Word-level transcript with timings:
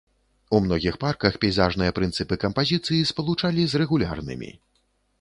У 0.59 0.61
многіх 0.67 0.97
парках 1.03 1.37
пейзажныя 1.43 1.95
прынцыпы 1.99 2.41
кампазіцыі 2.47 3.05
спалучалі 3.13 3.63
з 3.71 3.87
рэгулярнымі. 3.87 4.51